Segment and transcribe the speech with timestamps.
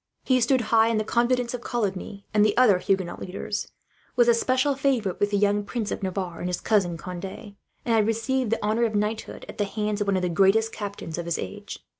[0.23, 3.67] He stood high in the confidence of Coligny, and the other Huguenot leaders;
[4.15, 7.55] was a special favourite with the young Prince of Navarre, and his cousin Conde; and
[7.85, 11.19] had received the honour of knighthood, at the hands of one of the greatest captains
[11.19, 11.85] of his age.